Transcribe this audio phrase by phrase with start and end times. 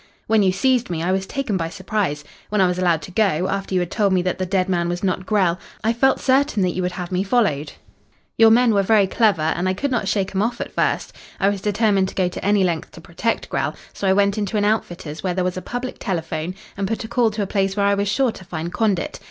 [0.25, 2.23] "When you seized me I was taken by surprise.
[2.49, 4.89] When I was allowed to go, after you had told me that the dead man
[4.89, 7.73] was not Grell, I felt certain that you would have me followed.
[8.35, 11.13] Your men were very clever, and I could not shake 'em off at first.
[11.39, 14.57] I was determined to go to any length to protect Grell, so I went into
[14.57, 17.77] an outfitter's where there was a public telephone, and put a call to a place
[17.77, 19.19] where I was sure to find Condit.